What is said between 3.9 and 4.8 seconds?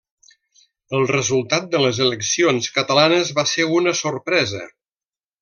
sorpresa.